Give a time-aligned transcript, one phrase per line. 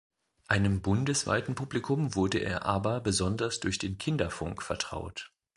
[0.47, 5.31] Einem bundesweiten Publikum wurde er aber besonders durch den Kinderfunk vertraut.